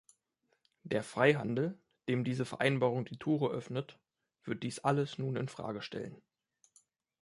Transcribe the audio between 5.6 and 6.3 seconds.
stellen.